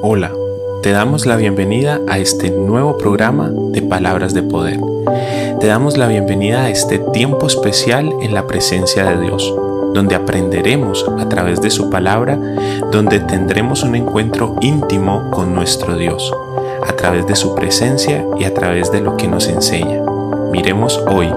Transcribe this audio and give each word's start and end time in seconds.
Hola, 0.00 0.30
te 0.80 0.92
damos 0.92 1.26
la 1.26 1.34
bienvenida 1.34 2.00
a 2.06 2.18
este 2.18 2.50
nuevo 2.50 2.98
programa 2.98 3.50
de 3.50 3.82
Palabras 3.82 4.32
de 4.32 4.44
Poder. 4.44 4.78
Te 5.58 5.66
damos 5.66 5.96
la 5.96 6.06
bienvenida 6.06 6.62
a 6.62 6.70
este 6.70 7.00
tiempo 7.00 7.48
especial 7.48 8.12
en 8.22 8.32
la 8.32 8.46
presencia 8.46 9.04
de 9.04 9.20
Dios, 9.20 9.52
donde 9.94 10.14
aprenderemos 10.14 11.04
a 11.18 11.28
través 11.28 11.60
de 11.60 11.70
su 11.70 11.90
palabra, 11.90 12.38
donde 12.92 13.18
tendremos 13.18 13.82
un 13.82 13.96
encuentro 13.96 14.54
íntimo 14.60 15.32
con 15.32 15.52
nuestro 15.52 15.96
Dios, 15.96 16.32
a 16.86 16.92
través 16.92 17.26
de 17.26 17.34
su 17.34 17.56
presencia 17.56 18.24
y 18.38 18.44
a 18.44 18.54
través 18.54 18.92
de 18.92 19.00
lo 19.00 19.16
que 19.16 19.26
nos 19.26 19.48
enseña. 19.48 20.00
Miremos 20.52 21.02
hoy 21.10 21.28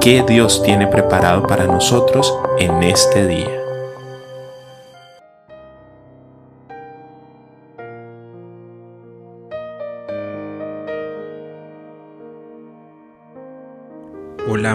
qué 0.00 0.24
Dios 0.26 0.64
tiene 0.64 0.88
preparado 0.88 1.46
para 1.46 1.66
nosotros 1.66 2.34
en 2.58 2.82
este 2.82 3.28
día. 3.28 3.59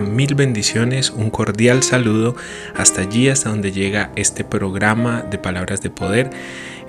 Mil 0.02 0.35
bendiciones, 0.35 1.09
un 1.09 1.30
cordial 1.30 1.84
saludo 1.84 2.35
hasta 2.76 3.02
allí, 3.02 3.30
hasta 3.30 3.49
donde 3.49 3.72
llega 3.72 4.12
este 4.16 4.44
programa 4.44 5.21
de 5.21 5.38
Palabras 5.38 5.81
de 5.81 5.90
Poder. 5.90 6.30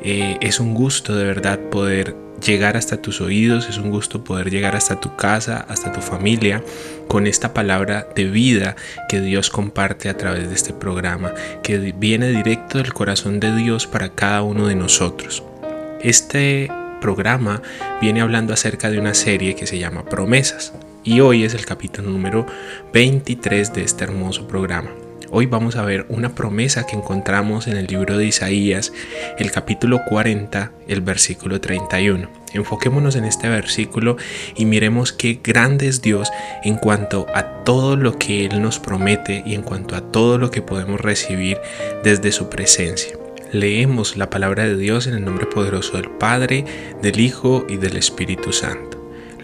Eh, 0.03 0.39
es 0.41 0.61
un 0.61 0.75
gusto 0.75 1.15
de 1.15 1.25
verdad 1.25 1.59
poder 1.59 2.17
llegar 2.45 2.77
hasta 2.77 3.01
tus 3.01 3.21
oídos, 3.21 3.69
es 3.69 3.79
un 3.79 3.91
gusto 3.91 4.25
poder 4.25 4.51
llegar 4.51 4.77
hasta 4.77 5.01
tu 5.01 5.17
casa, 5.17 5.65
hasta 5.69 5.93
tu 5.93 6.01
familia, 6.01 6.63
con 7.09 7.27
esta 7.27 7.55
palabra 7.55 8.09
de 8.15 8.25
vida 8.25 8.77
que 9.09 9.21
Dios 9.21 9.51
comparte 9.51 10.09
a 10.09 10.17
través 10.17 10.49
de 10.49 10.55
este 10.55 10.73
programa, 10.73 11.33
que 11.63 11.79
viene 11.79 12.29
directo 12.29 12.79
del 12.79 12.93
corazón 12.93 13.41
de 13.41 13.55
Dios 13.55 13.87
para 13.87 14.11
cada 14.11 14.43
uno 14.43 14.67
de 14.67 14.75
nosotros. 14.75 15.43
Este 16.03 16.71
programa 17.01 17.63
viene 18.01 18.21
hablando 18.21 18.53
acerca 18.53 18.91
de 18.91 18.99
una 18.99 19.15
serie 19.15 19.55
que 19.55 19.67
se 19.67 19.79
llama 19.79 20.05
Promesas 20.05 20.73
y 21.07 21.21
hoy 21.21 21.45
es 21.45 21.55
el 21.55 21.65
capítulo 21.65 22.11
número 22.11 22.47
23 22.93 23.73
de 23.73 23.85
este 23.85 24.05
hermoso 24.05 24.49
programa. 24.49 24.91
Hoy 25.31 25.47
vamos 25.47 25.77
a 25.77 25.83
ver 25.83 26.05
una 26.09 26.35
promesa 26.35 26.85
que 26.85 26.97
encontramos 26.97 27.69
en 27.69 27.77
el 27.77 27.87
libro 27.87 28.19
de 28.19 28.27
Isaías, 28.27 28.93
el 29.39 29.53
capítulo 29.53 30.01
40, 30.09 30.73
el 30.89 31.01
versículo 31.01 31.61
31. 31.61 32.29
Enfoquémonos 32.55 33.15
en 33.15 33.25
este 33.25 33.49
versículo 33.49 34.17
y 34.57 34.65
miremos 34.65 35.13
qué 35.13 35.41
grande 35.43 35.89
es 35.89 36.03
Dios 36.03 36.31
en 36.65 36.77
cuanto 36.77 37.27
a 37.35 37.63
todo 37.65 37.97
lo 37.97 38.19
que 38.19 38.45
Él 38.45 38.61
nos 38.61 38.81
promete 38.81 39.45
y 39.47 39.55
en 39.55 39.63
cuanto 39.63 39.95
a 39.95 40.01
todo 40.01 40.39
lo 40.39 40.51
que 40.51 40.63
podemos 40.63 41.01
recibir 41.01 41.59
desde 42.03 42.33
su 42.33 42.49
presencia. 42.49 43.17
Leemos 43.53 44.17
la 44.17 44.29
palabra 44.29 44.65
de 44.65 44.77
Dios 44.77 45.07
en 45.07 45.15
el 45.15 45.25
nombre 45.25 45.47
poderoso 45.47 45.97
del 45.97 46.11
Padre, 46.11 46.65
del 47.01 47.21
Hijo 47.21 47.65
y 47.69 47.77
del 47.77 47.97
Espíritu 47.97 48.53
Santo. 48.53 48.96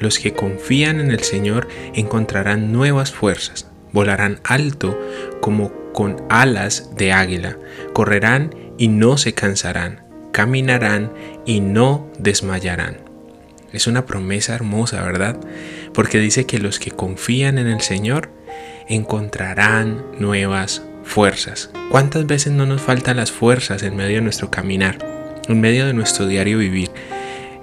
Los 0.02 0.18
que 0.18 0.32
confían 0.32 0.98
en 0.98 1.12
el 1.12 1.20
Señor 1.20 1.68
encontrarán 1.94 2.72
nuevas 2.72 3.12
fuerzas, 3.12 3.68
volarán 3.92 4.40
alto 4.42 5.00
como 5.40 5.72
con 5.92 6.24
alas 6.28 6.90
de 6.96 7.12
águila, 7.12 7.56
correrán 7.92 8.52
y 8.78 8.88
no 8.88 9.16
se 9.16 9.32
cansarán, 9.32 10.02
caminarán 10.32 11.12
y 11.46 11.60
no 11.60 12.10
desmayarán. 12.18 12.96
Es 13.72 13.86
una 13.86 14.04
promesa 14.04 14.56
hermosa, 14.56 15.04
¿verdad? 15.04 15.38
Porque 15.94 16.18
dice 16.18 16.46
que 16.46 16.58
los 16.58 16.80
que 16.80 16.90
confían 16.90 17.56
en 17.56 17.68
el 17.68 17.80
Señor 17.80 18.28
encontrarán 18.88 20.04
nuevas 20.18 20.82
fuerzas. 21.04 21.70
¿Cuántas 21.92 22.26
veces 22.26 22.52
no 22.52 22.66
nos 22.66 22.82
faltan 22.82 23.18
las 23.18 23.30
fuerzas 23.30 23.84
en 23.84 23.94
medio 23.94 24.16
de 24.16 24.22
nuestro 24.22 24.50
caminar, 24.50 24.98
en 25.46 25.60
medio 25.60 25.86
de 25.86 25.94
nuestro 25.94 26.26
diario 26.26 26.58
vivir? 26.58 26.90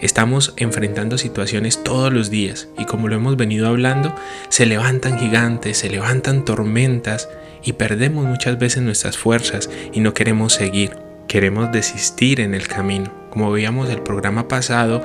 Estamos 0.01 0.53
enfrentando 0.55 1.17
situaciones 1.17 1.83
todos 1.83 2.13
los 2.13 2.29
días 2.29 2.69
y 2.77 2.85
como 2.85 3.09
lo 3.09 3.15
hemos 3.15 3.35
venido 3.35 3.67
hablando, 3.67 4.15
se 4.47 4.65
levantan 4.65 5.19
gigantes, 5.19 5.79
se 5.79 5.89
levantan 5.89 6.45
tormentas 6.45 7.27
y 7.63 7.73
perdemos 7.73 8.25
muchas 8.25 8.57
veces 8.57 8.81
nuestras 8.81 9.17
fuerzas 9.17 9.69
y 9.91 9.99
no 9.99 10.13
queremos 10.13 10.53
seguir, 10.53 10.95
queremos 11.27 11.73
desistir 11.73 12.39
en 12.39 12.53
el 12.53 12.69
camino. 12.69 13.11
Como 13.29 13.51
veíamos 13.51 13.89
el 13.89 14.01
programa 14.01 14.47
pasado, 14.47 15.03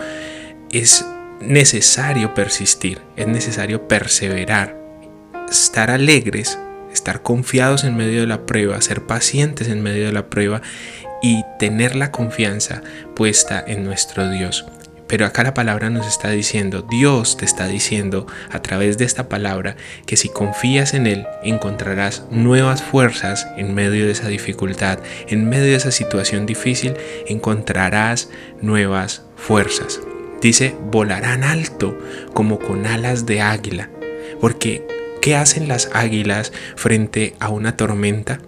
es 0.70 1.04
necesario 1.40 2.32
persistir, 2.34 3.00
es 3.16 3.26
necesario 3.26 3.88
perseverar, 3.88 4.78
estar 5.50 5.90
alegres, 5.90 6.56
estar 6.92 7.22
confiados 7.22 7.82
en 7.82 7.96
medio 7.96 8.20
de 8.20 8.28
la 8.28 8.46
prueba, 8.46 8.80
ser 8.80 9.04
pacientes 9.06 9.66
en 9.66 9.82
medio 9.82 10.06
de 10.06 10.12
la 10.12 10.30
prueba 10.30 10.62
y 11.20 11.42
tener 11.58 11.96
la 11.96 12.12
confianza 12.12 12.82
puesta 13.16 13.62
en 13.66 13.82
nuestro 13.82 14.30
Dios. 14.30 14.66
Pero 15.14 15.26
acá 15.26 15.44
la 15.44 15.54
palabra 15.54 15.90
nos 15.90 16.08
está 16.08 16.30
diciendo, 16.30 16.82
Dios 16.82 17.36
te 17.36 17.44
está 17.44 17.68
diciendo 17.68 18.26
a 18.50 18.62
través 18.62 18.98
de 18.98 19.04
esta 19.04 19.28
palabra 19.28 19.76
que 20.06 20.16
si 20.16 20.28
confías 20.28 20.92
en 20.92 21.06
Él 21.06 21.24
encontrarás 21.44 22.24
nuevas 22.32 22.82
fuerzas 22.82 23.46
en 23.56 23.74
medio 23.74 24.06
de 24.06 24.10
esa 24.10 24.26
dificultad, 24.26 24.98
en 25.28 25.48
medio 25.48 25.66
de 25.66 25.76
esa 25.76 25.92
situación 25.92 26.46
difícil 26.46 26.94
encontrarás 27.28 28.28
nuevas 28.60 29.22
fuerzas. 29.36 30.00
Dice, 30.42 30.74
volarán 30.90 31.44
alto 31.44 31.96
como 32.32 32.58
con 32.58 32.84
alas 32.84 33.24
de 33.24 33.40
águila. 33.40 33.90
Porque, 34.40 34.84
¿qué 35.22 35.36
hacen 35.36 35.68
las 35.68 35.90
águilas 35.94 36.52
frente 36.74 37.36
a 37.38 37.50
una 37.50 37.76
tormenta? 37.76 38.40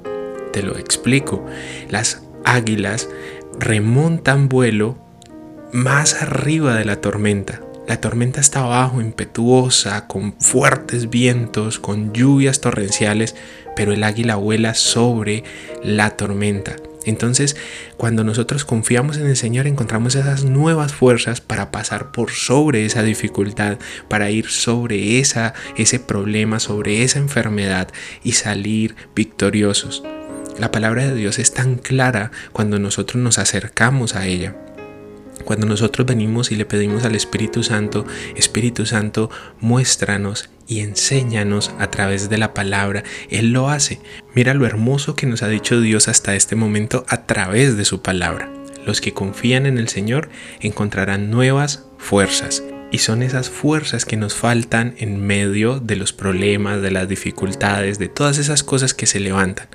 Te 0.52 0.64
lo 0.64 0.76
explico. 0.76 1.46
Las 1.90 2.22
águilas 2.44 3.08
remontan 3.60 4.48
vuelo 4.48 5.05
más 5.72 6.22
arriba 6.22 6.74
de 6.74 6.84
la 6.84 7.00
tormenta. 7.00 7.60
La 7.86 8.00
tormenta 8.00 8.40
está 8.40 8.60
abajo, 8.60 9.00
impetuosa, 9.00 10.08
con 10.08 10.32
fuertes 10.40 11.08
vientos, 11.08 11.78
con 11.78 12.12
lluvias 12.12 12.60
torrenciales, 12.60 13.36
pero 13.76 13.92
el 13.92 14.02
águila 14.02 14.34
vuela 14.36 14.74
sobre 14.74 15.44
la 15.84 16.10
tormenta. 16.16 16.74
Entonces, 17.04 17.56
cuando 17.96 18.24
nosotros 18.24 18.64
confiamos 18.64 19.16
en 19.16 19.28
el 19.28 19.36
Señor, 19.36 19.68
encontramos 19.68 20.16
esas 20.16 20.42
nuevas 20.42 20.92
fuerzas 20.92 21.40
para 21.40 21.70
pasar 21.70 22.10
por 22.10 22.32
sobre 22.32 22.84
esa 22.84 23.04
dificultad, 23.04 23.78
para 24.08 24.30
ir 24.30 24.48
sobre 24.48 25.20
esa, 25.20 25.54
ese 25.76 26.00
problema, 26.00 26.58
sobre 26.58 27.04
esa 27.04 27.20
enfermedad 27.20 27.88
y 28.24 28.32
salir 28.32 28.96
victoriosos. 29.14 30.02
La 30.58 30.72
palabra 30.72 31.06
de 31.06 31.14
Dios 31.14 31.38
es 31.38 31.54
tan 31.54 31.76
clara 31.76 32.32
cuando 32.52 32.80
nosotros 32.80 33.22
nos 33.22 33.38
acercamos 33.38 34.16
a 34.16 34.26
ella. 34.26 34.56
Cuando 35.44 35.66
nosotros 35.66 36.06
venimos 36.06 36.50
y 36.50 36.56
le 36.56 36.64
pedimos 36.64 37.04
al 37.04 37.14
Espíritu 37.14 37.62
Santo, 37.62 38.04
Espíritu 38.34 38.86
Santo, 38.86 39.30
muéstranos 39.60 40.50
y 40.66 40.80
enséñanos 40.80 41.72
a 41.78 41.90
través 41.90 42.28
de 42.28 42.38
la 42.38 42.54
palabra. 42.54 43.04
Él 43.30 43.52
lo 43.52 43.68
hace. 43.68 44.00
Mira 44.34 44.54
lo 44.54 44.66
hermoso 44.66 45.14
que 45.14 45.26
nos 45.26 45.42
ha 45.42 45.48
dicho 45.48 45.80
Dios 45.80 46.08
hasta 46.08 46.34
este 46.34 46.56
momento 46.56 47.04
a 47.08 47.26
través 47.26 47.76
de 47.76 47.84
su 47.84 48.02
palabra. 48.02 48.50
Los 48.84 49.00
que 49.00 49.12
confían 49.12 49.66
en 49.66 49.78
el 49.78 49.88
Señor 49.88 50.28
encontrarán 50.60 51.30
nuevas 51.30 51.86
fuerzas. 51.98 52.62
Y 52.92 52.98
son 52.98 53.22
esas 53.22 53.50
fuerzas 53.50 54.04
que 54.04 54.16
nos 54.16 54.34
faltan 54.34 54.94
en 54.98 55.20
medio 55.20 55.80
de 55.80 55.96
los 55.96 56.12
problemas, 56.12 56.80
de 56.80 56.92
las 56.92 57.08
dificultades, 57.08 57.98
de 57.98 58.08
todas 58.08 58.38
esas 58.38 58.62
cosas 58.62 58.94
que 58.94 59.06
se 59.06 59.18
levantan. 59.18 59.66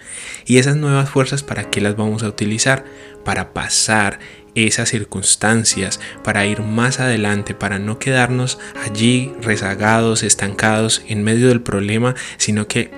Y 0.46 0.60
esas 0.60 0.78
nuevas 0.78 1.10
fuerzas, 1.10 1.44
¿para 1.44 1.70
qué 1.70 1.82
las 1.82 1.98
vamos 1.98 2.24
a 2.24 2.30
utilizar? 2.30 2.86
Para 3.24 3.54
pasar 3.54 4.20
esas 4.56 4.90
circunstancias, 4.90 6.00
para 6.24 6.46
ir 6.46 6.62
más 6.62 7.00
adelante, 7.00 7.54
para 7.54 7.80
no 7.80 8.00
quedarnos 8.00 8.60
allí 8.84 9.34
rezagados, 9.42 10.24
estancados 10.24 11.04
en 11.08 11.24
medio 11.24 11.48
del 11.48 11.62
problema, 11.62 12.16
sino 12.38 12.68
que 12.68 12.92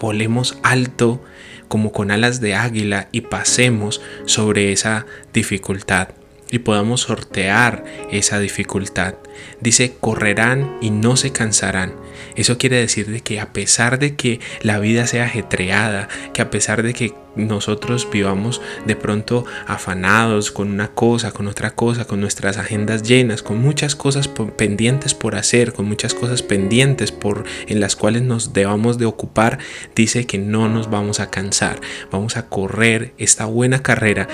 volemos 0.00 0.58
alto 0.62 1.22
como 1.68 1.92
con 1.92 2.10
alas 2.10 2.40
de 2.40 2.54
águila 2.54 3.08
y 3.12 3.22
pasemos 3.22 4.00
sobre 4.26 4.72
esa 4.72 5.06
dificultad 5.32 6.08
y 6.50 6.60
podamos 6.60 7.02
sortear 7.02 7.84
esa 8.10 8.38
dificultad. 8.38 9.14
Dice, 9.60 9.96
correrán 10.00 10.76
y 10.80 10.90
no 10.90 11.16
se 11.16 11.32
cansarán. 11.32 11.94
Eso 12.36 12.58
quiere 12.58 12.76
decir 12.76 13.10
de 13.10 13.20
que 13.20 13.40
a 13.40 13.52
pesar 13.52 13.98
de 13.98 14.14
que 14.14 14.40
la 14.62 14.78
vida 14.78 15.06
sea 15.06 15.24
ajetreada, 15.24 16.08
que 16.32 16.42
a 16.42 16.50
pesar 16.50 16.82
de 16.82 16.94
que 16.94 17.14
nosotros 17.36 18.08
vivamos 18.10 18.62
de 18.86 18.96
pronto 18.96 19.44
afanados 19.66 20.50
con 20.50 20.70
una 20.70 20.88
cosa, 20.88 21.32
con 21.32 21.46
otra 21.48 21.74
cosa, 21.74 22.06
con 22.06 22.20
nuestras 22.20 22.56
agendas 22.56 23.02
llenas, 23.02 23.42
con 23.42 23.60
muchas 23.60 23.94
cosas 23.94 24.28
pendientes 24.28 25.14
por 25.14 25.36
hacer, 25.36 25.72
con 25.72 25.86
muchas 25.86 26.14
cosas 26.14 26.42
pendientes 26.42 27.12
por 27.12 27.44
en 27.66 27.80
las 27.80 27.94
cuales 27.94 28.22
nos 28.22 28.52
debamos 28.52 28.98
de 28.98 29.06
ocupar, 29.06 29.58
dice 29.94 30.26
que 30.26 30.38
no 30.38 30.68
nos 30.68 30.90
vamos 30.90 31.20
a 31.20 31.30
cansar, 31.30 31.80
vamos 32.10 32.36
a 32.36 32.48
correr 32.48 33.12
esta 33.18 33.44
buena 33.44 33.82
carrera 33.82 34.28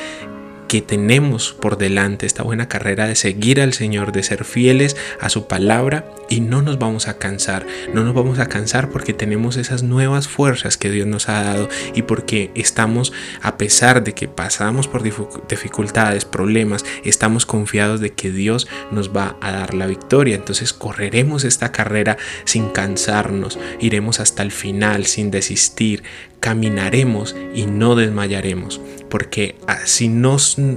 que 0.72 0.80
tenemos 0.80 1.52
por 1.52 1.76
delante, 1.76 2.24
esta 2.24 2.42
buena 2.42 2.66
carrera 2.66 3.06
de 3.06 3.14
seguir 3.14 3.60
al 3.60 3.74
Señor, 3.74 4.10
de 4.12 4.22
ser 4.22 4.44
fieles 4.46 4.96
a 5.20 5.28
su 5.28 5.46
palabra 5.46 6.06
y 6.32 6.40
no 6.40 6.62
nos 6.62 6.78
vamos 6.78 7.08
a 7.08 7.18
cansar, 7.18 7.66
no 7.92 8.04
nos 8.04 8.14
vamos 8.14 8.38
a 8.38 8.46
cansar 8.46 8.88
porque 8.88 9.12
tenemos 9.12 9.58
esas 9.58 9.82
nuevas 9.82 10.28
fuerzas 10.28 10.78
que 10.78 10.88
Dios 10.88 11.06
nos 11.06 11.28
ha 11.28 11.42
dado 11.42 11.68
y 11.94 12.02
porque 12.02 12.50
estamos, 12.54 13.12
a 13.42 13.58
pesar 13.58 14.02
de 14.02 14.14
que 14.14 14.28
pasamos 14.28 14.88
por 14.88 15.02
dificultades, 15.02 16.24
problemas, 16.24 16.86
estamos 17.04 17.44
confiados 17.44 18.00
de 18.00 18.14
que 18.14 18.30
Dios 18.30 18.66
nos 18.90 19.14
va 19.14 19.36
a 19.42 19.52
dar 19.52 19.74
la 19.74 19.86
victoria. 19.86 20.34
Entonces 20.34 20.72
correremos 20.72 21.44
esta 21.44 21.70
carrera 21.70 22.16
sin 22.46 22.70
cansarnos, 22.70 23.58
iremos 23.78 24.18
hasta 24.18 24.42
el 24.42 24.52
final 24.52 25.04
sin 25.04 25.30
desistir, 25.30 26.02
caminaremos 26.40 27.36
y 27.54 27.66
no 27.66 27.94
desmayaremos, 27.94 28.80
porque 29.10 29.56
ah, 29.66 29.80
si, 29.84 30.10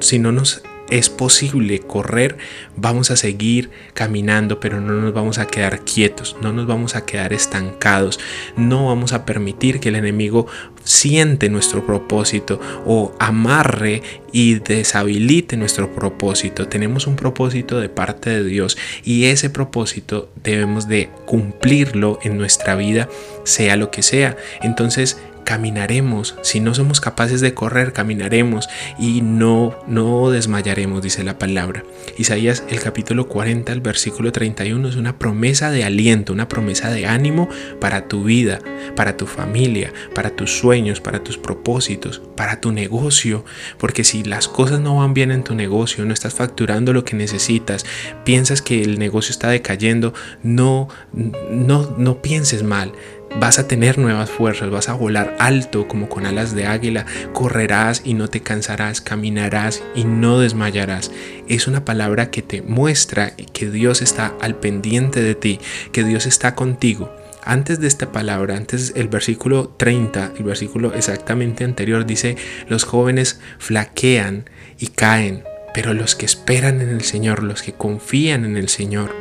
si 0.02 0.20
no 0.20 0.32
nos 0.34 0.64
es 0.90 1.10
posible 1.10 1.80
correr, 1.80 2.38
vamos 2.76 3.12
a 3.12 3.16
seguir 3.16 3.72
caminando, 3.94 4.60
pero 4.60 4.82
no 4.82 4.94
nos 4.94 5.14
vamos 5.14 5.38
a 5.38 5.48
quedar 5.48 5.82
quietos, 5.82 6.38
no 6.42 6.54
nos 6.54 6.68
vamos 6.68 6.96
a 6.96 7.06
quedar 7.06 7.34
estancados, 7.34 8.20
no 8.56 8.88
vamos 8.88 9.14
a 9.14 9.26
permitir 9.26 9.80
que 9.80 9.90
el 9.90 9.96
enemigo 9.96 10.48
siente 10.84 11.50
nuestro 11.50 11.86
propósito 11.86 12.60
o 12.86 13.14
amarre 13.20 14.04
y 14.32 14.56
deshabilite 14.56 15.58
nuestro 15.58 15.94
propósito. 15.94 16.68
Tenemos 16.68 17.08
un 17.08 17.16
propósito 17.16 17.80
de 17.80 17.90
parte 17.90 18.30
de 18.30 18.44
Dios 18.44 18.78
y 19.04 19.26
ese 19.26 19.50
propósito 19.50 20.30
debemos 20.44 20.88
de 20.88 21.10
cumplirlo 21.26 22.20
en 22.22 22.38
nuestra 22.38 22.76
vida, 22.76 23.10
sea 23.44 23.76
lo 23.76 23.90
que 23.92 24.04
sea. 24.04 24.38
Entonces, 24.62 25.18
caminaremos. 25.46 26.36
Si 26.42 26.60
no 26.60 26.74
somos 26.74 27.00
capaces 27.00 27.40
de 27.40 27.54
correr, 27.54 27.94
caminaremos 27.94 28.68
y 29.00 29.22
no, 29.22 29.80
no 29.88 30.30
desmayaremos, 30.32 31.02
dice 31.02 31.24
la 31.24 31.40
palabra. 31.40 31.86
Isaías 32.18 32.64
el 32.68 32.82
capítulo 32.82 33.30
40, 33.30 33.72
el 33.72 33.80
versículo 33.80 34.34
31 34.34 34.90
es 34.90 34.96
una 34.98 35.18
promesa 35.18 35.72
de 35.72 35.86
aliento, 35.86 36.34
una 36.34 36.50
promesa 36.50 36.92
de 36.92 37.06
ánimo 37.06 37.48
para 37.80 38.10
tu 38.10 38.26
vida, 38.26 38.60
para 38.96 39.16
tu 39.16 39.28
familia, 39.28 39.94
para 40.14 40.32
tus 40.32 40.58
sueños, 40.58 41.00
para 41.00 41.24
tus 41.24 41.38
propósitos, 41.38 42.22
para 42.36 42.60
tu 42.60 42.74
negocio. 42.74 43.46
Porque 43.78 44.04
si 44.04 44.24
las 44.24 44.48
cosas 44.50 44.82
no 44.82 44.98
van 44.98 45.14
bien 45.14 45.32
en 45.32 45.44
tu 45.44 45.56
negocio, 45.56 46.06
no 46.06 46.14
estás 46.14 46.34
facturando 46.34 46.92
lo 46.92 47.06
que 47.06 47.16
necesitas, 47.16 47.86
piensas 48.24 48.62
que 48.62 48.82
el 48.82 49.00
negocio 49.00 49.32
está 49.32 49.50
decayendo, 49.50 50.14
no, 50.44 50.90
no, 51.14 51.96
no 51.98 52.22
pienses 52.22 52.64
mal 52.64 52.92
Vas 53.40 53.60
a 53.60 53.68
tener 53.68 53.98
nuevas 53.98 54.30
fuerzas, 54.30 54.70
vas 54.70 54.88
a 54.88 54.94
volar 54.94 55.36
alto 55.40 55.90
como 55.90 56.08
con 56.08 56.26
alas 56.26 56.56
de 56.56 56.68
águila, 56.68 57.06
correrás 57.34 58.02
y 58.06 58.14
no 58.14 58.30
te 58.30 58.40
cansarás, 58.40 59.02
caminarás 59.02 59.84
y 59.94 60.06
no 60.06 60.40
desmayarás. 60.40 61.12
Es 61.50 61.68
una 61.68 61.84
palabra 61.84 62.32
que 62.32 62.42
te 62.42 62.62
muestra 62.62 63.36
que 63.36 63.70
Dios 63.70 64.02
está 64.02 64.34
al 64.40 64.56
pendiente 64.56 65.22
de 65.22 65.36
ti, 65.36 65.60
que 65.92 66.06
Dios 66.06 66.26
está 66.26 66.56
contigo. 66.56 67.14
Antes 67.44 67.82
de 67.82 67.88
esta 67.88 68.14
palabra, 68.14 68.56
antes 68.56 68.94
el 68.96 69.10
versículo 69.10 69.68
30, 69.68 70.32
el 70.38 70.44
versículo 70.44 70.94
exactamente 70.94 71.66
anterior 71.66 72.06
dice, 72.06 72.38
los 72.70 72.86
jóvenes 72.86 73.42
flaquean 73.60 74.50
y 74.80 74.88
caen, 74.88 75.44
pero 75.74 75.94
los 75.94 76.16
que 76.16 76.26
esperan 76.26 76.80
en 76.80 76.90
el 76.90 77.02
Señor, 77.02 77.44
los 77.44 77.62
que 77.62 77.74
confían 77.74 78.46
en 78.46 78.56
el 78.56 78.70
Señor, 78.70 79.14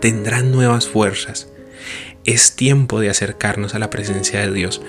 tendrán 0.00 0.52
nuevas 0.52 0.86
fuerzas 0.86 1.48
es 2.24 2.56
tiempo 2.56 3.00
de 3.00 3.10
acercarnos 3.10 3.74
a 3.74 3.78
la 3.78 3.90
presencia 3.90 4.40
de 4.40 4.52
Dios. 4.52 4.80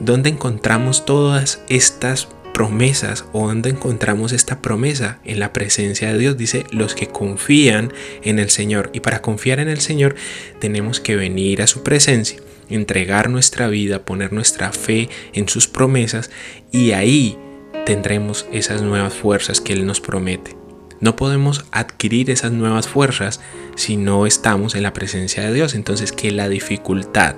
¿Dónde 0.00 0.30
encontramos 0.30 1.04
todas 1.04 1.62
estas 1.68 2.28
promesas 2.52 3.24
o 3.32 3.48
dónde 3.48 3.70
encontramos 3.70 4.32
esta 4.32 4.60
promesa? 4.60 5.18
En 5.24 5.38
la 5.38 5.52
presencia 5.52 6.12
de 6.12 6.18
Dios 6.18 6.36
dice 6.36 6.64
los 6.70 6.94
que 6.94 7.08
confían 7.08 7.92
en 8.22 8.38
el 8.38 8.50
Señor. 8.50 8.90
Y 8.92 9.00
para 9.00 9.22
confiar 9.22 9.60
en 9.60 9.68
el 9.68 9.80
Señor 9.80 10.14
tenemos 10.58 11.00
que 11.00 11.16
venir 11.16 11.62
a 11.62 11.66
su 11.66 11.82
presencia, 11.82 12.40
entregar 12.68 13.30
nuestra 13.30 13.68
vida, 13.68 14.04
poner 14.04 14.32
nuestra 14.32 14.72
fe 14.72 15.08
en 15.32 15.48
sus 15.48 15.68
promesas 15.68 16.30
y 16.72 16.92
ahí 16.92 17.38
tendremos 17.86 18.46
esas 18.52 18.82
nuevas 18.82 19.14
fuerzas 19.14 19.60
que 19.60 19.72
Él 19.72 19.86
nos 19.86 20.00
promete. 20.00 20.59
No 21.00 21.16
podemos 21.16 21.64
adquirir 21.72 22.30
esas 22.30 22.52
nuevas 22.52 22.88
fuerzas 22.88 23.40
si 23.74 23.96
no 23.96 24.26
estamos 24.26 24.74
en 24.74 24.82
la 24.82 24.92
presencia 24.92 25.42
de 25.42 25.52
Dios. 25.52 25.74
Entonces 25.74 26.12
que 26.12 26.30
la 26.30 26.48
dificultad, 26.48 27.36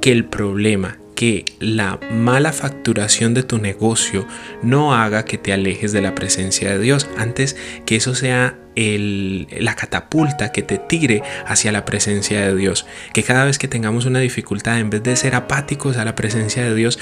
que 0.00 0.12
el 0.12 0.24
problema, 0.24 0.98
que 1.14 1.44
la 1.58 1.98
mala 2.12 2.52
facturación 2.52 3.34
de 3.34 3.42
tu 3.42 3.58
negocio 3.58 4.24
no 4.62 4.94
haga 4.94 5.24
que 5.24 5.36
te 5.36 5.52
alejes 5.52 5.92
de 5.92 6.00
la 6.00 6.14
presencia 6.14 6.70
de 6.70 6.78
Dios. 6.78 7.08
Antes 7.16 7.56
que 7.86 7.96
eso 7.96 8.14
sea 8.14 8.56
la 8.76 9.74
catapulta 9.74 10.52
que 10.52 10.62
te 10.62 10.78
tire 10.78 11.22
hacia 11.46 11.72
la 11.72 11.84
presencia 11.84 12.40
de 12.46 12.54
Dios. 12.54 12.86
Que 13.12 13.24
cada 13.24 13.44
vez 13.44 13.58
que 13.58 13.66
tengamos 13.66 14.06
una 14.06 14.20
dificultad, 14.20 14.78
en 14.78 14.90
vez 14.90 15.02
de 15.02 15.16
ser 15.16 15.34
apáticos 15.34 15.96
a 15.96 16.04
la 16.04 16.14
presencia 16.14 16.62
de 16.62 16.74
Dios, 16.76 17.00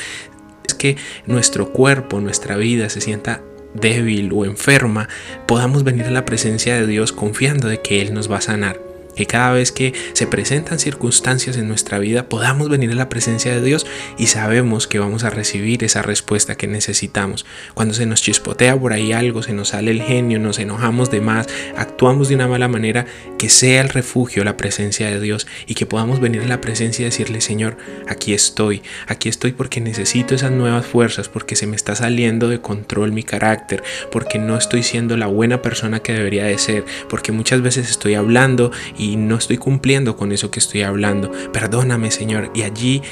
es 0.66 0.72
que 0.72 0.96
nuestro 1.26 1.72
cuerpo, 1.72 2.20
nuestra 2.20 2.56
vida 2.56 2.88
se 2.88 3.02
sienta 3.02 3.42
débil 3.80 4.32
o 4.32 4.44
enferma, 4.44 5.08
podamos 5.46 5.84
venir 5.84 6.04
a 6.06 6.10
la 6.10 6.24
presencia 6.24 6.74
de 6.76 6.86
Dios 6.86 7.12
confiando 7.12 7.68
de 7.68 7.80
que 7.80 8.00
Él 8.02 8.14
nos 8.14 8.30
va 8.30 8.38
a 8.38 8.42
sanar 8.42 8.85
que 9.16 9.26
cada 9.26 9.52
vez 9.52 9.72
que 9.72 9.92
se 10.12 10.26
presentan 10.26 10.78
circunstancias 10.78 11.56
en 11.56 11.68
nuestra 11.68 11.98
vida 11.98 12.28
podamos 12.28 12.68
venir 12.68 12.92
a 12.92 12.94
la 12.94 13.08
presencia 13.08 13.52
de 13.52 13.62
Dios 13.62 13.86
y 14.16 14.28
sabemos 14.28 14.86
que 14.86 14.98
vamos 14.98 15.24
a 15.24 15.30
recibir 15.30 15.82
esa 15.82 16.02
respuesta 16.02 16.56
que 16.56 16.68
necesitamos. 16.68 17.46
Cuando 17.74 17.94
se 17.94 18.06
nos 18.06 18.22
chispotea 18.22 18.78
por 18.78 18.92
ahí 18.92 19.12
algo, 19.12 19.42
se 19.42 19.52
nos 19.52 19.68
sale 19.68 19.90
el 19.90 20.02
genio, 20.02 20.38
nos 20.38 20.58
enojamos 20.58 21.10
de 21.10 21.20
más, 21.20 21.48
actuamos 21.76 22.28
de 22.28 22.36
una 22.36 22.48
mala 22.48 22.68
manera, 22.68 23.06
que 23.38 23.48
sea 23.48 23.80
el 23.80 23.88
refugio 23.88 24.44
la 24.44 24.56
presencia 24.56 25.08
de 25.08 25.20
Dios 25.20 25.46
y 25.66 25.74
que 25.74 25.86
podamos 25.86 26.20
venir 26.20 26.42
a 26.42 26.46
la 26.46 26.60
presencia 26.60 27.02
y 27.02 27.06
decirle, 27.06 27.40
Señor, 27.40 27.76
aquí 28.08 28.32
estoy, 28.32 28.82
aquí 29.06 29.28
estoy 29.28 29.52
porque 29.52 29.80
necesito 29.80 30.34
esas 30.34 30.52
nuevas 30.52 30.86
fuerzas, 30.86 31.28
porque 31.28 31.56
se 31.56 31.66
me 31.66 31.76
está 31.76 31.94
saliendo 31.94 32.48
de 32.48 32.60
control 32.60 33.12
mi 33.12 33.22
carácter, 33.22 33.82
porque 34.10 34.38
no 34.38 34.56
estoy 34.56 34.82
siendo 34.82 35.16
la 35.16 35.26
buena 35.26 35.62
persona 35.62 36.00
que 36.00 36.12
debería 36.12 36.44
de 36.44 36.58
ser, 36.58 36.84
porque 37.08 37.32
muchas 37.32 37.62
veces 37.62 37.90
estoy 37.90 38.14
hablando 38.14 38.72
y 38.98 39.05
no 39.14 39.36
estoy 39.36 39.58
cumpliendo 39.58 40.16
con 40.16 40.32
eso 40.32 40.50
que 40.50 40.58
estoy 40.58 40.82
hablando. 40.82 41.30
Perdóname, 41.52 42.10
Señor. 42.10 42.50
Y 42.52 42.62
allí 42.62 43.02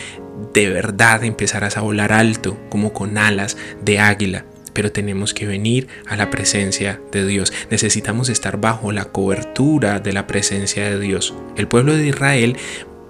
de 0.52 0.68
verdad 0.68 1.22
empezarás 1.22 1.76
a 1.76 1.82
volar 1.82 2.12
alto, 2.12 2.58
como 2.70 2.92
con 2.92 3.16
alas 3.16 3.56
de 3.82 4.00
águila. 4.00 4.44
Pero 4.72 4.90
tenemos 4.90 5.34
que 5.34 5.46
venir 5.46 5.86
a 6.08 6.16
la 6.16 6.30
presencia 6.30 7.00
de 7.12 7.24
Dios. 7.24 7.52
Necesitamos 7.70 8.28
estar 8.28 8.60
bajo 8.60 8.90
la 8.90 9.04
cobertura 9.04 10.00
de 10.00 10.12
la 10.12 10.26
presencia 10.26 10.90
de 10.90 10.98
Dios. 10.98 11.32
El 11.56 11.68
pueblo 11.68 11.94
de 11.94 12.08
Israel 12.08 12.56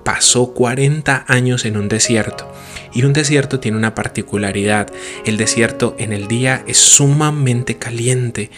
pasó 0.04 0.52
40 0.52 1.25
años 1.26 1.64
en 1.64 1.76
un 1.76 1.88
desierto. 1.88 2.52
Y 2.92 3.04
un 3.04 3.12
desierto 3.12 3.58
tiene 3.58 3.78
una 3.78 3.94
particularidad. 3.94 4.92
El 5.25 5.36
desierto 5.36 5.96
en 5.98 6.12
el 6.12 6.28
día 6.28 6.62
es 6.66 6.76
sumamente 6.76 7.76
caliente, 7.76 8.50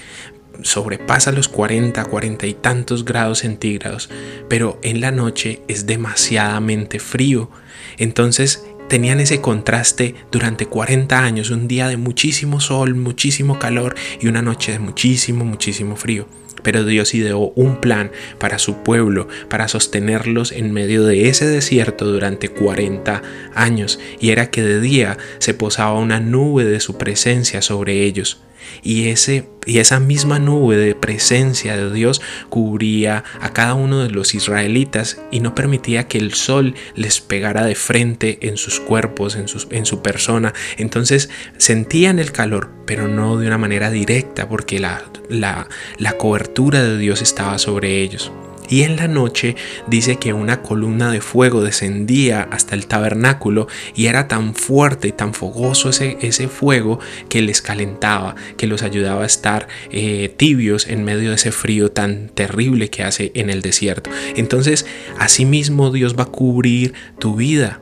sobrepasa 0.63 1.33
los 1.33 1.49
40, 1.49 2.05
40 2.05 2.47
y 2.47 2.55
tantos 2.55 3.05
grados 3.05 3.41
centígrados, 3.41 4.09
pero 4.49 4.79
en 4.83 5.01
la 5.01 5.11
noche 5.11 5.63
es 5.69 5.87
demasiadamente 5.87 6.99
frío. 6.99 7.51
Entonces 7.99 8.65
tenían 8.89 9.21
ese 9.21 9.41
contraste 9.41 10.15
durante 10.31 10.67
40 10.67 11.19
años, 11.19 11.51
un 11.51 11.69
día 11.69 11.89
de 11.89 11.97
muchísimo 11.97 12.61
sol, 12.61 12.95
muchísimo 12.95 13.59
calor 13.59 13.95
y 14.21 14.29
una 14.29 14.43
noche 14.43 14.73
de 14.73 14.79
muchísimo, 14.79 15.45
muchísimo 15.45 15.97
frío. 15.97 16.29
Pero 16.63 16.85
Dios 16.85 17.15
ideó 17.15 17.53
un 17.55 17.81
plan 17.81 18.11
para 18.39 18.59
su 18.59 18.83
pueblo, 18.83 19.29
para 19.49 19.69
sostenerlos 19.69 20.53
en 20.53 20.73
medio 20.73 21.05
de 21.05 21.29
ese 21.29 21.47
desierto 21.47 22.07
durante 22.07 22.49
40 22.49 23.23
años, 23.55 24.01
y 24.21 24.31
era 24.31 24.51
que 24.51 24.63
de 24.63 24.81
día 24.81 25.19
se 25.39 25.55
posaba 25.55 25.95
una 25.95 26.19
nube 26.19 26.65
de 26.65 26.81
su 26.81 26.99
presencia 26.99 27.63
sobre 27.63 28.03
ellos 28.03 28.41
y, 28.83 29.09
ese, 29.09 29.49
y 29.67 29.79
esa 29.79 30.01
misma 30.01 30.39
nube 30.39 30.77
de 30.77 30.95
presencia 30.95 31.77
de 31.77 31.93
Dios 31.93 32.21
cubría 32.49 33.25
a 33.41 33.53
cada 33.53 33.75
uno 33.75 34.03
de 34.03 34.11
los 34.11 34.35
israelitas 34.35 35.21
y 35.31 35.41
no 35.41 35.55
permitía 35.55 36.09
que 36.09 36.19
el 36.19 36.35
sol 36.35 36.75
les 36.95 37.21
pegara 37.21 37.65
de 37.65 37.75
frente 37.75 38.39
en 38.43 38.57
sus 38.57 38.81
cuerpos, 38.81 39.37
en, 39.37 39.49
sus, 39.49 39.69
en 39.71 39.87
su 39.87 40.03
persona. 40.03 40.55
Entonces 40.77 41.31
sentían 41.57 42.19
el 42.19 42.33
calor, 42.33 42.71
pero 42.87 43.09
no 43.09 43.37
de 43.37 43.47
una 43.47 43.59
manera 43.59 43.91
directa 43.91 44.49
porque 44.49 44.79
la, 44.79 45.03
la, 45.29 45.69
la 45.99 46.13
cobertura 46.13 46.83
de 46.83 46.99
Dios 46.99 47.23
estaba 47.23 47.59
sobre 47.59 48.01
ellos. 48.01 48.33
Y 48.69 48.83
en 48.83 48.97
la 48.97 49.09
noche 49.09 49.57
dice 49.87 50.17
que 50.17 50.33
una 50.33 50.63
columna 50.63 51.11
de 51.11 51.21
fuego 51.21 51.63
descendía 51.63 52.43
hasta 52.51 52.75
el 52.75 52.87
tabernáculo 52.87 53.69
y 53.95 54.07
era 54.07 54.29
tan 54.29 54.55
fuerte 54.55 55.09
y 55.09 55.13
tan 55.13 55.35
fogoso 55.35 55.91
ese, 55.91 56.19
ese 56.21 56.49
fuego 56.49 56.99
que 57.29 57.43
les 57.43 57.63
calentaba, 57.63 58.35
que 58.57 58.67
los 58.67 58.83
ayudaba 58.83 59.23
a 59.23 59.27
estar 59.27 59.69
eh, 59.91 60.33
tibios 60.37 60.87
en 60.87 61.05
medio 61.05 61.31
de 61.31 61.37
ese 61.37 61.53
frío 61.53 61.91
tan 61.91 62.29
terrible 62.29 62.91
que 62.91 63.03
hace 63.03 63.33
en 63.35 63.51
el 63.51 63.63
desierto. 63.63 64.11
Entonces, 64.37 64.87
asimismo 65.19 65.91
Dios 65.91 66.17
va 66.19 66.25
a 66.25 66.27
cubrir 66.27 66.95
tu 67.19 67.37
vida 67.37 67.81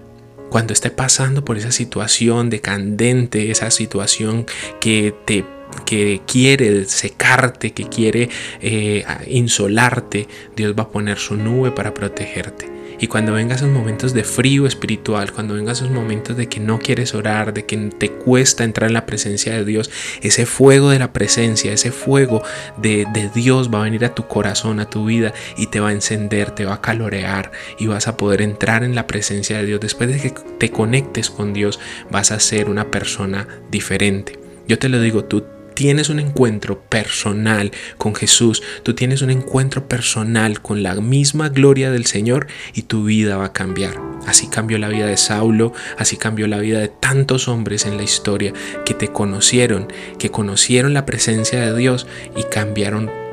cuando 0.50 0.72
esté 0.72 0.90
pasando 0.90 1.44
por 1.44 1.58
esa 1.58 1.72
situación 1.72 2.48
de 2.48 2.60
candente, 2.60 3.50
esa 3.50 3.72
situación 3.72 4.46
que 4.80 5.12
te 5.24 5.44
que 5.84 6.22
quiere 6.26 6.84
secarte, 6.86 7.72
que 7.72 7.84
quiere 7.88 8.28
eh, 8.60 9.04
insolarte, 9.28 10.28
Dios 10.56 10.74
va 10.78 10.84
a 10.84 10.88
poner 10.90 11.18
su 11.18 11.36
nube 11.36 11.70
para 11.70 11.94
protegerte. 11.94 12.74
Y 13.00 13.06
cuando 13.08 13.32
vengas 13.32 13.58
esos 13.58 13.70
momentos 13.70 14.14
de 14.14 14.24
frío 14.24 14.66
espiritual, 14.66 15.32
cuando 15.32 15.54
vengas 15.54 15.78
esos 15.78 15.90
momentos 15.90 16.36
de 16.36 16.48
que 16.48 16.60
no 16.60 16.78
quieres 16.78 17.14
orar, 17.14 17.52
de 17.52 17.66
que 17.66 17.76
te 17.76 18.10
cuesta 18.10 18.64
entrar 18.64 18.88
en 18.88 18.94
la 18.94 19.06
presencia 19.06 19.52
de 19.52 19.64
Dios, 19.64 19.90
ese 20.22 20.46
fuego 20.46 20.90
de 20.90 20.98
la 20.98 21.12
presencia, 21.12 21.72
ese 21.72 21.90
fuego 21.90 22.42
de, 22.76 23.06
de 23.12 23.30
Dios 23.34 23.72
va 23.72 23.80
a 23.80 23.84
venir 23.84 24.04
a 24.04 24.14
tu 24.14 24.26
corazón, 24.26 24.80
a 24.80 24.88
tu 24.88 25.06
vida 25.06 25.34
y 25.56 25.66
te 25.66 25.80
va 25.80 25.88
a 25.88 25.92
encender, 25.92 26.52
te 26.52 26.64
va 26.64 26.74
a 26.74 26.80
calorear 26.80 27.50
y 27.78 27.88
vas 27.88 28.06
a 28.08 28.16
poder 28.16 28.42
entrar 28.42 28.84
en 28.84 28.94
la 28.94 29.06
presencia 29.06 29.58
de 29.58 29.66
Dios. 29.66 29.80
Después 29.80 30.10
de 30.10 30.20
que 30.20 30.30
te 30.58 30.70
conectes 30.70 31.30
con 31.30 31.52
Dios, 31.52 31.80
vas 32.10 32.30
a 32.30 32.40
ser 32.40 32.70
una 32.70 32.90
persona 32.90 33.48
diferente. 33.70 34.38
Yo 34.66 34.78
te 34.78 34.88
lo 34.88 35.00
digo, 35.00 35.24
tú 35.24 35.44
tienes 35.74 36.08
un 36.08 36.20
encuentro 36.20 36.80
personal 36.80 37.72
con 37.98 38.14
Jesús, 38.14 38.62
tú 38.82 38.94
tienes 38.94 39.22
un 39.22 39.30
encuentro 39.30 39.88
personal 39.88 40.60
con 40.60 40.82
la 40.82 40.94
misma 40.94 41.48
gloria 41.48 41.90
del 41.90 42.06
Señor 42.06 42.46
y 42.72 42.82
tu 42.82 43.04
vida 43.04 43.36
va 43.36 43.46
a 43.46 43.52
cambiar. 43.52 44.00
Así 44.26 44.48
cambió 44.48 44.78
la 44.78 44.88
vida 44.88 45.06
de 45.06 45.16
Saulo, 45.16 45.72
así 45.98 46.16
cambió 46.16 46.46
la 46.46 46.58
vida 46.58 46.78
de 46.78 46.88
tantos 46.88 47.48
hombres 47.48 47.84
en 47.84 47.96
la 47.96 48.02
historia 48.02 48.52
que 48.86 48.94
te 48.94 49.08
conocieron, 49.08 49.88
que 50.18 50.30
conocieron 50.30 50.94
la 50.94 51.04
presencia 51.04 51.60
de 51.60 51.76
Dios 51.76 52.06
y 52.36 52.44
cambiaron 52.44 53.23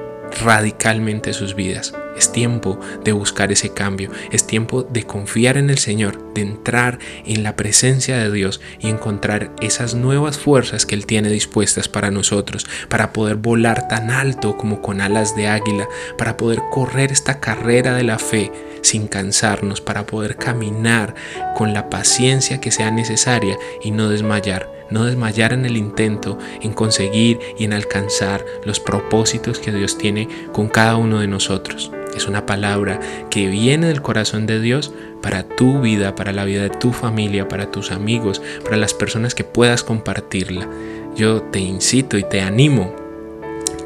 radicalmente 0.43 1.33
sus 1.33 1.55
vidas. 1.55 1.93
Es 2.17 2.31
tiempo 2.31 2.79
de 3.03 3.13
buscar 3.13 3.51
ese 3.51 3.73
cambio, 3.73 4.11
es 4.31 4.45
tiempo 4.45 4.83
de 4.83 5.03
confiar 5.03 5.57
en 5.57 5.69
el 5.69 5.77
Señor, 5.77 6.33
de 6.33 6.41
entrar 6.41 6.99
en 7.25 7.43
la 7.43 7.55
presencia 7.55 8.17
de 8.17 8.31
Dios 8.31 8.61
y 8.79 8.89
encontrar 8.89 9.51
esas 9.61 9.95
nuevas 9.95 10.37
fuerzas 10.37 10.85
que 10.85 10.95
Él 10.95 11.05
tiene 11.05 11.29
dispuestas 11.29 11.87
para 11.87 12.11
nosotros, 12.11 12.67
para 12.89 13.13
poder 13.13 13.37
volar 13.37 13.87
tan 13.87 14.11
alto 14.11 14.57
como 14.57 14.81
con 14.81 15.01
alas 15.01 15.35
de 15.35 15.47
águila, 15.47 15.87
para 16.17 16.37
poder 16.37 16.61
correr 16.69 17.11
esta 17.11 17.39
carrera 17.39 17.95
de 17.95 18.03
la 18.03 18.19
fe 18.19 18.51
sin 18.81 19.07
cansarnos, 19.07 19.81
para 19.81 20.05
poder 20.05 20.35
caminar 20.37 21.15
con 21.55 21.73
la 21.73 21.89
paciencia 21.89 22.59
que 22.59 22.71
sea 22.71 22.91
necesaria 22.91 23.57
y 23.83 23.91
no 23.91 24.09
desmayar 24.09 24.80
no 24.91 25.05
desmayar 25.05 25.53
en 25.53 25.65
el 25.65 25.77
intento 25.77 26.37
en 26.61 26.73
conseguir 26.73 27.39
y 27.57 27.63
en 27.63 27.73
alcanzar 27.73 28.45
los 28.65 28.79
propósitos 28.79 29.59
que 29.59 29.71
Dios 29.71 29.97
tiene 29.97 30.27
con 30.51 30.67
cada 30.67 30.97
uno 30.97 31.19
de 31.19 31.27
nosotros. 31.27 31.91
Es 32.15 32.27
una 32.27 32.45
palabra 32.45 32.99
que 33.29 33.47
viene 33.47 33.87
del 33.87 34.01
corazón 34.01 34.45
de 34.45 34.59
Dios 34.59 34.93
para 35.21 35.47
tu 35.47 35.79
vida, 35.79 36.13
para 36.15 36.33
la 36.33 36.43
vida 36.43 36.63
de 36.63 36.69
tu 36.69 36.91
familia, 36.91 37.47
para 37.47 37.71
tus 37.71 37.91
amigos, 37.91 38.41
para 38.63 38.77
las 38.77 38.93
personas 38.93 39.33
que 39.33 39.43
puedas 39.43 39.83
compartirla. 39.83 40.67
Yo 41.15 41.41
te 41.41 41.59
incito 41.59 42.17
y 42.17 42.23
te 42.23 42.41
animo. 42.41 42.93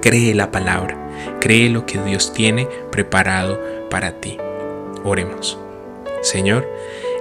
Cree 0.01 0.33
la 0.33 0.51
palabra, 0.51 0.97
cree 1.39 1.69
lo 1.69 1.85
que 1.85 1.99
Dios 1.99 2.33
tiene 2.33 2.67
preparado 2.91 3.59
para 3.89 4.19
ti. 4.19 4.37
Oremos. 5.03 5.57
Señor, 6.21 6.67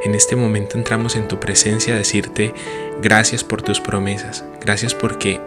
en 0.04 0.14
este 0.14 0.36
momento 0.36 0.76
entramos 0.76 1.16
en 1.16 1.28
tu 1.28 1.40
presencia 1.40 1.94
a 1.94 1.98
decirte 1.98 2.54
gracias 3.04 3.44
por 3.44 3.60
tus 3.60 3.80
promesas, 3.80 4.46
gracias 4.62 4.94
porque 4.94 5.38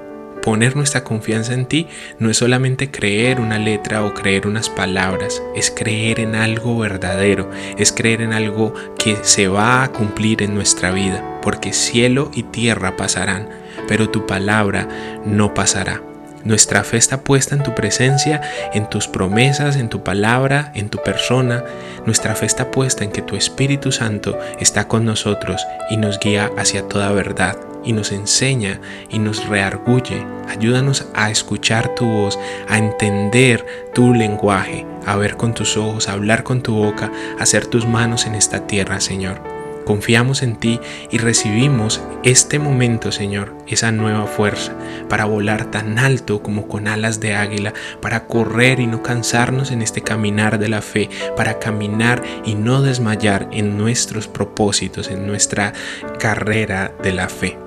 poner 0.43 0.75
nuestra 0.75 1.03
confianza 1.03 1.55
en 1.55 1.65
ti 1.65 1.87
no 2.19 2.29
es 2.29 2.37
solamente 2.37 2.91
creer 2.91 3.41
una 3.41 3.57
letra 3.57 4.05
o 4.05 4.13
creer 4.13 4.45
unas 4.45 4.69
palabras, 4.69 5.41
es 5.55 5.71
creer 5.71 6.19
en 6.19 6.35
algo 6.35 6.77
verdadero, 6.77 7.49
es 7.79 7.91
creer 7.91 8.21
en 8.21 8.31
algo 8.31 8.75
que 8.99 9.17
se 9.23 9.47
va 9.47 9.83
a 9.83 9.91
cumplir 9.91 10.43
en 10.43 10.53
nuestra 10.53 10.91
vida, 10.91 11.39
porque 11.41 11.73
cielo 11.73 12.29
y 12.31 12.43
tierra 12.43 12.95
pasarán, 12.95 13.49
pero 13.87 14.11
tu 14.11 14.27
palabra 14.27 14.87
no 15.25 15.55
pasará. 15.55 16.06
Nuestra 16.47 16.85
fe 16.85 16.95
está 16.95 17.25
puesta 17.25 17.55
en 17.55 17.61
tu 17.61 17.75
presencia, 17.75 18.39
en 18.73 18.89
tus 18.89 19.09
promesas, 19.09 19.75
en 19.75 19.89
tu 19.89 20.01
palabra, 20.01 20.71
en 20.75 20.87
tu 20.87 20.97
persona. 20.99 21.65
Nuestra 22.05 22.35
fe 22.35 22.45
está 22.45 22.71
puesta 22.71 23.03
en 23.03 23.11
que 23.11 23.21
tu 23.21 23.35
Espíritu 23.35 23.91
Santo 23.91 24.39
está 24.57 24.87
con 24.87 25.03
nosotros 25.03 25.67
y 25.89 25.97
nos 25.97 26.21
guía 26.21 26.49
hacia 26.57 26.87
toda 26.87 27.11
verdad 27.11 27.57
y 27.83 27.91
nos 27.91 28.13
enseña 28.13 28.79
y 29.09 29.19
nos 29.19 29.45
reargulle. 29.49 30.25
Ayúdanos 30.47 31.07
a 31.13 31.29
escuchar 31.29 31.93
tu 31.95 32.05
voz, 32.05 32.39
a 32.69 32.77
entender 32.77 33.65
tu 33.93 34.13
lenguaje, 34.13 34.85
a 35.05 35.17
ver 35.17 35.35
con 35.35 35.53
tus 35.53 35.75
ojos, 35.75 36.07
a 36.07 36.13
hablar 36.13 36.43
con 36.43 36.63
tu 36.63 36.75
boca, 36.75 37.11
a 37.37 37.43
hacer 37.43 37.65
tus 37.65 37.85
manos 37.85 38.25
en 38.25 38.35
esta 38.35 38.67
tierra, 38.67 39.01
Señor. 39.01 39.66
Confiamos 39.87 40.43
en 40.43 40.57
ti 40.57 40.81
y 41.11 41.17
recibimos 41.17 42.01
este 42.25 42.59
momento, 42.59 43.13
Señor, 43.13 43.55
esa 43.67 43.93
nueva 43.93 44.27
fuerza 44.27 44.75
para 45.07 45.23
volar 45.23 45.71
tan 45.71 45.97
alto 45.97 46.43
como 46.43 46.67
con 46.67 46.89
alas 46.89 47.21
de 47.21 47.35
águila, 47.35 47.73
para 48.01 48.27
correr 48.27 48.81
y 48.81 48.87
no 48.87 49.01
cansarnos 49.01 49.71
en 49.71 49.81
este 49.81 50.01
caminar 50.01 50.59
de 50.59 50.67
la 50.67 50.81
fe, 50.81 51.09
para 51.37 51.57
caminar 51.59 52.21
y 52.43 52.55
no 52.55 52.81
desmayar 52.81 53.47
en 53.53 53.77
nuestros 53.77 54.27
propósitos, 54.27 55.09
en 55.09 55.25
nuestra 55.25 55.71
carrera 56.19 56.93
de 57.01 57.13
la 57.13 57.29
fe. 57.29 57.57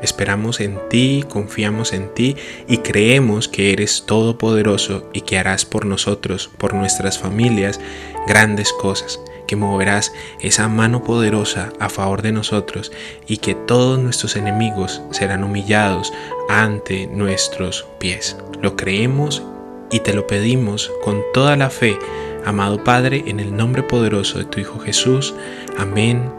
Esperamos 0.00 0.60
en 0.60 0.78
ti, 0.88 1.24
confiamos 1.28 1.92
en 1.92 2.14
ti 2.14 2.36
y 2.68 2.78
creemos 2.78 3.48
que 3.48 3.72
eres 3.72 4.04
todopoderoso 4.06 5.10
y 5.12 5.22
que 5.22 5.38
harás 5.38 5.64
por 5.64 5.86
nosotros, 5.86 6.48
por 6.56 6.72
nuestras 6.72 7.18
familias, 7.18 7.80
grandes 8.28 8.72
cosas, 8.72 9.18
que 9.46 9.56
moverás 9.56 10.12
esa 10.40 10.68
mano 10.68 11.02
poderosa 11.02 11.72
a 11.80 11.88
favor 11.88 12.22
de 12.22 12.32
nosotros 12.32 12.92
y 13.26 13.38
que 13.38 13.54
todos 13.54 13.98
nuestros 13.98 14.36
enemigos 14.36 15.02
serán 15.10 15.44
humillados 15.44 16.12
ante 16.48 17.06
nuestros 17.06 17.86
pies. 17.98 18.36
Lo 18.60 18.76
creemos 18.76 19.42
y 19.90 20.00
te 20.00 20.14
lo 20.14 20.26
pedimos 20.26 20.90
con 21.02 21.22
toda 21.32 21.56
la 21.56 21.70
fe, 21.70 21.98
amado 22.44 22.82
Padre, 22.82 23.24
en 23.26 23.40
el 23.40 23.56
nombre 23.56 23.82
poderoso 23.82 24.38
de 24.38 24.44
tu 24.44 24.60
Hijo 24.60 24.78
Jesús. 24.78 25.34
Amén 25.78 26.30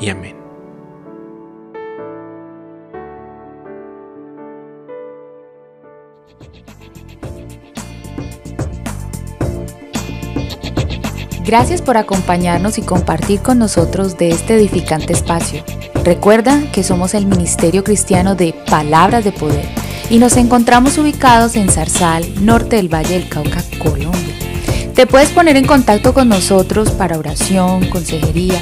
y 0.00 0.08
amén. 0.08 0.43
Gracias 11.44 11.82
por 11.82 11.98
acompañarnos 11.98 12.78
y 12.78 12.82
compartir 12.82 13.40
con 13.40 13.58
nosotros 13.58 14.16
de 14.16 14.30
este 14.30 14.54
edificante 14.54 15.12
espacio. 15.12 15.62
Recuerda 16.02 16.62
que 16.72 16.82
somos 16.82 17.12
el 17.12 17.26
Ministerio 17.26 17.84
Cristiano 17.84 18.34
de 18.34 18.54
Palabras 18.70 19.24
de 19.24 19.32
Poder 19.32 19.66
y 20.08 20.16
nos 20.18 20.38
encontramos 20.38 20.96
ubicados 20.96 21.56
en 21.56 21.68
Zarzal, 21.68 22.24
norte 22.42 22.76
del 22.76 22.88
Valle 22.92 23.18
del 23.18 23.28
Cauca, 23.28 23.62
Colombia. 23.78 24.34
Te 24.94 25.06
puedes 25.06 25.28
poner 25.30 25.58
en 25.58 25.66
contacto 25.66 26.14
con 26.14 26.30
nosotros 26.30 26.90
para 26.92 27.18
oración, 27.18 27.90
consejería 27.90 28.58